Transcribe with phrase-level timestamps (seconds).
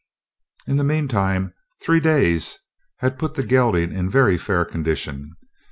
[0.65, 1.53] In the meantime,
[1.83, 2.57] three days
[3.01, 5.29] had put the gelding in very fair condition.